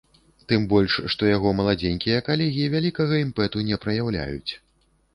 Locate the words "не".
3.71-3.83